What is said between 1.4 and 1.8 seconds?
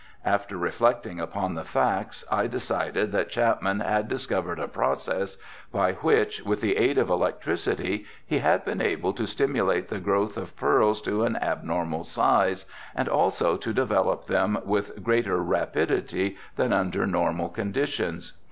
the